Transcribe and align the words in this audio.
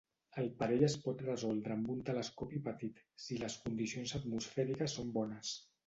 El 0.43 0.47
parell 0.61 0.85
es 0.87 0.95
pot 1.03 1.21
resoldre 1.25 1.75
amb 1.77 1.93
un 1.97 2.01
telescopi 2.09 2.63
petit 2.71 3.05
si 3.27 3.41
les 3.45 3.61
condicions 3.69 4.19
atmosfèriques 4.23 5.01
són 5.01 5.19
bones. 5.21 5.59